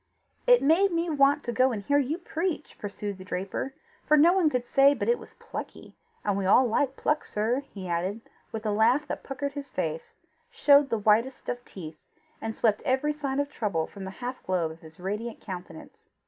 "It 0.47 0.63
made 0.63 0.91
me 0.91 1.11
want 1.11 1.43
to 1.43 1.51
go 1.51 1.71
and 1.71 1.83
hear 1.83 1.99
you 1.99 2.17
preach," 2.17 2.75
pursued 2.79 3.19
the 3.19 3.23
draper; 3.23 3.75
"for 4.03 4.17
no 4.17 4.33
one 4.33 4.49
could 4.49 4.65
say 4.65 4.95
but 4.95 5.07
it 5.07 5.19
was 5.19 5.35
plucky 5.35 5.95
and 6.25 6.35
we 6.35 6.47
all 6.47 6.65
like 6.65 6.95
pluck, 6.95 7.23
sir," 7.23 7.59
he 7.71 7.87
added, 7.87 8.21
with 8.51 8.65
a 8.65 8.71
laugh 8.71 9.05
that 9.07 9.21
puckered 9.23 9.53
his 9.53 9.69
face, 9.69 10.15
showed 10.49 10.89
the 10.89 10.97
whitest 10.97 11.49
of 11.49 11.63
teeth, 11.65 11.99
and 12.41 12.55
swept 12.55 12.81
every 12.83 13.13
sign 13.13 13.39
of 13.39 13.51
trouble 13.51 13.85
from 13.85 14.05
the 14.05 14.09
half 14.25 14.41
globe 14.41 14.71
of 14.71 14.79
his 14.81 14.99
radiant 14.99 15.39
countenance. 15.39 16.09